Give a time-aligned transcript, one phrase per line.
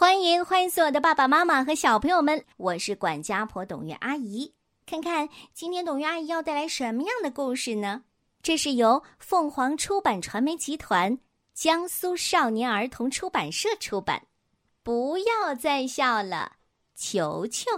[0.00, 4.54] 欢迎欢迎所有的爸爸妈妈和小朋友们，我是管家婆董月阿姨。
[4.86, 8.04] 看看今天董月阿姨要带来什么样的故事呢？
[8.40, 11.18] 这是由凤凰出版传媒集团、
[11.52, 14.22] 江苏少年儿童出版社出版。
[14.84, 16.52] 不要再笑了，
[16.94, 17.68] 球球。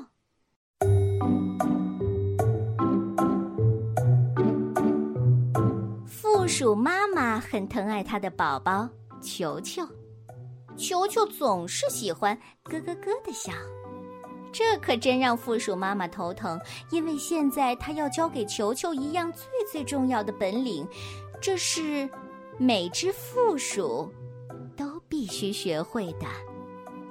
[6.06, 8.86] 负鼠妈妈很疼爱她的宝宝
[9.22, 9.82] 球球。
[10.80, 12.34] 球球总是喜欢
[12.64, 13.52] 咯咯咯的笑，
[14.50, 16.58] 这可真让负鼠妈妈头疼。
[16.90, 20.88] 因为现在她要教给球球一样最最重要的本领，
[21.38, 22.08] 这是
[22.58, 24.10] 每只负鼠
[24.74, 26.26] 都必须学会的。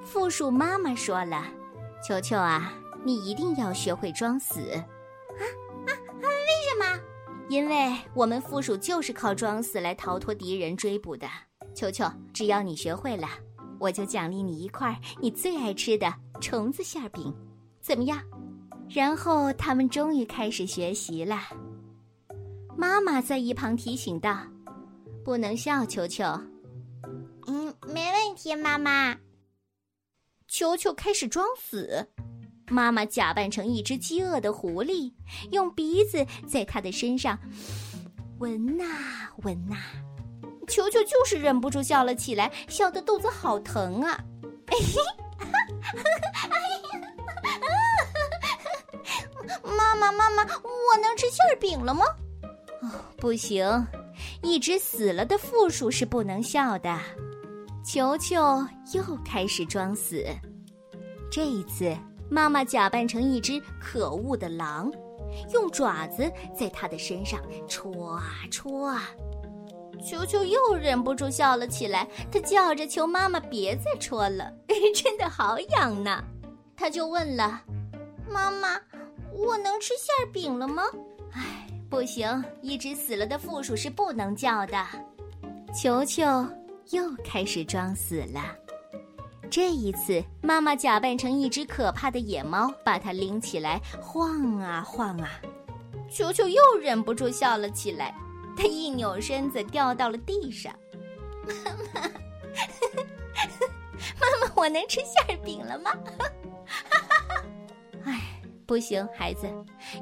[0.04, 1.46] 负鼠妈妈说了
[2.04, 2.72] ：“球球啊，
[3.04, 4.82] 你一定要学会装死。”啊
[5.86, 5.92] 啊啊！
[6.20, 6.28] 为
[6.66, 7.00] 什么？
[7.48, 11.28] 因为我们负鼠就是靠装死来逃脱敌人追捕的。
[11.72, 13.28] 球球，只要你学会了。
[13.80, 17.34] 我就奖励你一块你最爱吃的虫子馅饼，
[17.80, 18.22] 怎么样？
[18.90, 21.38] 然后他们终于开始学习了。
[22.76, 24.38] 妈妈在一旁提醒道
[25.24, 26.24] ：“不能笑，球球。
[27.48, 29.16] ”“嗯，没问题，妈妈。”
[30.46, 32.06] 球球开始装死，
[32.68, 35.12] 妈妈假扮成一只饥饿的狐狸，
[35.52, 37.38] 用鼻子在他的身上
[38.38, 38.84] 闻呐
[39.42, 39.76] 闻呐。
[40.70, 44.18] 球球就是忍不住笑了起来，笑得肚子好疼啊！
[44.66, 44.76] 哎
[49.64, 52.04] 妈妈，妈妈，我能吃馅饼了吗？
[52.82, 53.86] 哦，不行，
[54.42, 56.98] 一只死了的负鼠是不能笑的。
[57.84, 58.36] 球球
[58.92, 60.24] 又开始装死，
[61.30, 61.96] 这一次
[62.30, 64.92] 妈妈假扮成一只可恶的狼，
[65.52, 69.10] 用爪子在他的身上戳啊戳啊。
[70.00, 74.52] 球球又忍不住笑了起来，他叫着求妈妈别再戳了，
[74.94, 76.22] 真的好痒呢。
[76.76, 77.62] 他就问了
[78.28, 78.80] ：“妈妈，
[79.32, 80.82] 我能吃馅饼了吗？”
[81.32, 84.86] 哎，不行，一只死了的负鼠是不能叫的。
[85.74, 86.24] 球球
[86.90, 88.56] 又开始装死了。
[89.50, 95.28] 这一次，妈妈假扮成一只可怕的野猫，把它拎起来晃啊晃啊。
[96.10, 98.14] 球球又忍不住笑了起来。
[98.56, 100.74] 他一扭身子，掉到了地上。
[101.46, 101.54] 妈
[101.94, 102.00] 妈，
[104.20, 105.92] 妈妈，我能吃馅饼了吗？
[108.04, 109.46] 哎，不行，孩子，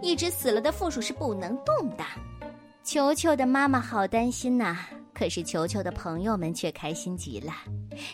[0.03, 2.05] 一只死了的负鼠是不能动的。
[2.83, 4.77] 球球的妈妈好担心呐，
[5.15, 7.53] 可是球球的朋友们却开心极了。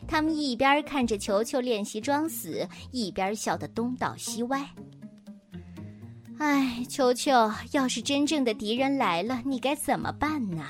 [0.08, 4.68] 他们一边看着球球练习装死，一边笑得东倒西歪。
[6.38, 7.30] 哎，球球，
[7.72, 10.64] 要是真正的敌人来了，你该怎么办呢？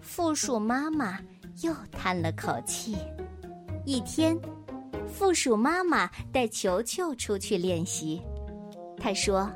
[0.00, 1.18] 负鼠妈妈
[1.62, 2.96] 又叹了口气。
[3.86, 4.38] 一天，
[5.06, 8.20] 负鼠妈妈带球球出去练习。
[8.98, 9.50] 她说：“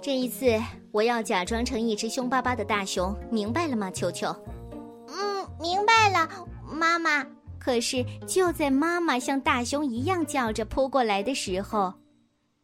[0.00, 0.46] 这一次，
[0.92, 4.28] 我要假装成一只凶巴巴的大熊，明白了吗，球球
[5.08, 6.28] ？”“嗯，明白了，
[6.64, 7.26] 妈妈。”
[7.58, 11.92] 可是，就在妈妈像大熊一样叫着扑过来的时候，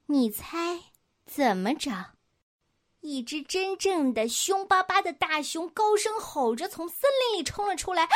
[0.06, 0.78] 你猜？
[1.26, 1.90] 怎么着？
[3.00, 8.06] 一只真正的凶巴巴的大熊高声吼着从森林里冲了出来，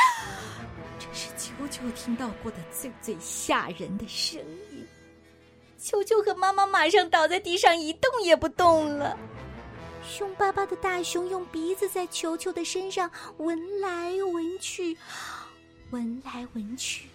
[0.99, 4.39] 这是球球听到过的最最吓人的声
[4.71, 4.87] 音。
[5.77, 9.17] 球球和妈妈马上倒在地上一动也不动了。
[10.07, 14.95] 凶巴巴的大熊用鼻子在球球的身上闻来闻去，
[15.89, 17.09] 闻来闻去。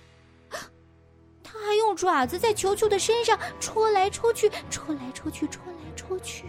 [1.53, 6.44] 他还用爪子在球球的身上戳来戳去，戳来戳去，戳来戳去。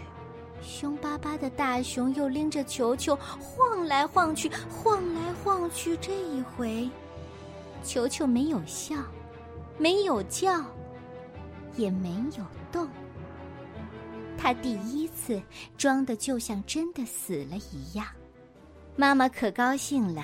[0.62, 5.96] 凶巴巴的大熊又拎着球球晃来晃去，晃来晃去。
[5.96, 6.88] 这一回，
[7.82, 8.94] 球球没有笑，
[9.76, 10.64] 没有叫，
[11.74, 12.88] 也没有动。
[14.38, 15.42] 他第一次
[15.76, 18.06] 装的就像真的死了一样。
[18.94, 20.22] 妈妈可高兴了。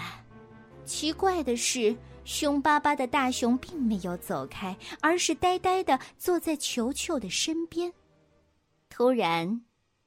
[0.84, 1.97] 奇怪的是。
[2.28, 7.91] 凶巴巴的大熊并没有走开，而是呆呆的坐在球球的身边。
[8.91, 9.62] 突然，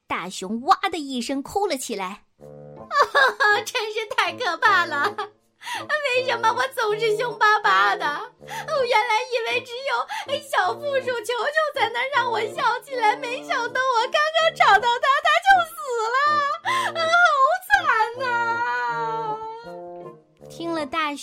[0.05, 5.17] 大熊哇的一声哭了起来：“啊， 真是太可怕了！
[6.15, 8.05] 为什么我总是凶巴巴的？
[8.05, 13.81] 我原来以为只有小负鼠球球才能让我笑起来，没想到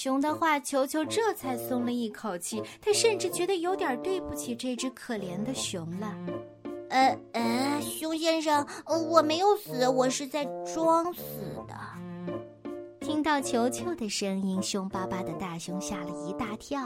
[0.08, 2.62] 熊的话，球球这才松了一口气。
[2.80, 6.16] 他甚至觉得有点对不起这只可怜的熊了。
[6.88, 11.20] 呃呃，熊先生，我没有死，我是在装死
[11.68, 11.74] 的。
[13.00, 16.80] 听到球球的声音，凶巴巴的大熊吓了一大跳。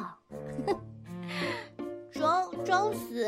[2.11, 3.25] 装装死。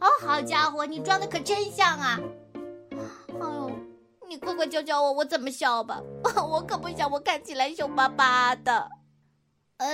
[0.00, 2.18] 哦，好家伙，你装的可真像啊！
[3.38, 3.70] 哎呦，
[4.26, 6.00] 你快快教教我，我怎么笑吧？
[6.24, 8.90] 我可不想我看起来凶巴巴的。
[9.78, 9.86] 呃，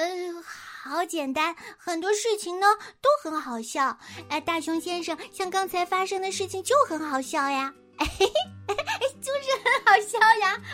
[0.84, 2.66] 好简单，很多事情呢
[3.00, 3.98] 都很好笑。
[4.28, 10.56] 哎，大熊先生，像刚才发生的事情就很好笑呀， 就是很好笑呀。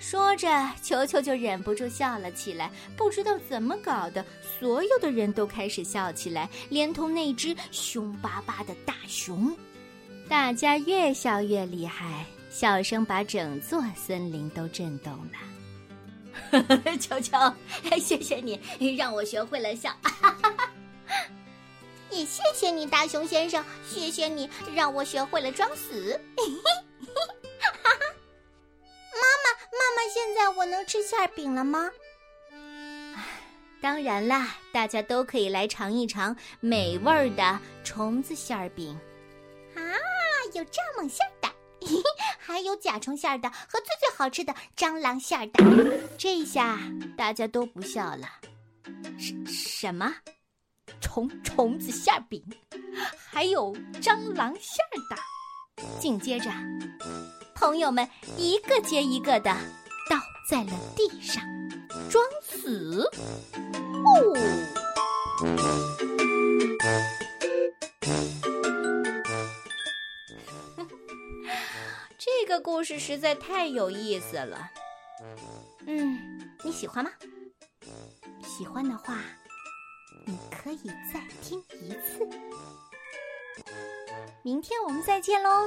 [0.00, 0.48] 说着，
[0.82, 2.70] 球球就忍不住笑了起来。
[2.96, 4.24] 不知道怎么搞的，
[4.58, 9.54] 所有的人都开始笑起来，连同那只凶巴巴的大熊。
[10.28, 15.38] 大家越笑越厉害，笑声把整座森林都震动了。
[17.00, 17.38] 球球，
[18.00, 18.60] 谢谢你
[18.96, 19.94] 让我学会了笑，
[22.10, 26.20] 也谢谢你，大熊先生，谢谢你让我学会了装死。
[29.12, 31.90] 妈妈，妈妈，现在我能吃馅饼了吗？
[33.80, 38.98] 当然啦，大家都可以来尝一尝美味的虫子馅饼。
[39.74, 39.80] 啊，
[40.52, 41.26] 有蚱蜢馅
[42.38, 45.64] 还有甲虫馅的和最最好吃的蟑螂馅的，
[46.18, 46.78] 这下
[47.16, 48.28] 大家都不笑了。
[49.18, 50.14] 什什么？
[51.00, 52.44] 虫虫子馅饼，
[53.30, 54.76] 还有蟑螂馅
[55.08, 55.16] 的。
[55.98, 56.50] 紧接着，
[57.54, 58.06] 朋友们
[58.36, 59.50] 一个接一个的
[60.10, 60.18] 倒
[60.48, 61.42] 在了地上，
[62.10, 63.08] 装死。
[72.80, 74.70] 故事实在太有意思了，
[75.86, 76.18] 嗯，
[76.64, 77.10] 你喜欢吗？
[78.42, 79.18] 喜欢的话，
[80.24, 82.26] 你可以再听一次。
[84.42, 85.66] 明天我们再见喽。